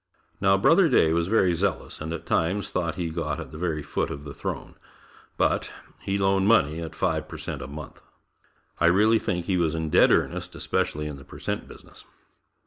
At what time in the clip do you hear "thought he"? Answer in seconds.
2.71-3.11